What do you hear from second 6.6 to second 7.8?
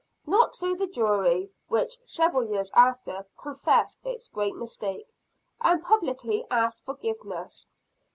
forgiveness.